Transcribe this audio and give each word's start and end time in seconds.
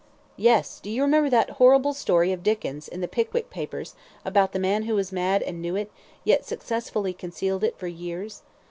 "Yes; 0.37 0.79
do 0.79 0.89
you 0.89 1.03
remember 1.03 1.29
that 1.29 1.51
horrible 1.61 1.93
story 1.93 2.31
of 2.33 2.41
Dickens', 2.41 2.87
in 2.87 3.01
the 3.01 3.07
'Pickwick 3.07 3.51
Papers,' 3.51 3.93
about 4.25 4.51
the 4.51 4.57
man 4.57 4.85
who 4.85 4.95
was 4.95 5.11
mad, 5.11 5.43
and 5.43 5.61
knew 5.61 5.75
it, 5.75 5.91
yet 6.23 6.43
successfully 6.43 7.13
concealed 7.13 7.63
it 7.63 7.77
for 7.77 7.85
years? 7.85 8.41